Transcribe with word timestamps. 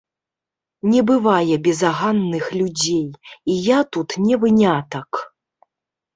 Не 0.93 1.01
бывае 1.09 1.55
беззаганных 1.67 2.45
людзей, 2.61 3.05
і 3.51 3.59
я 3.67 3.79
тут 3.93 4.09
не 4.25 4.35
вынятак. 4.47 5.23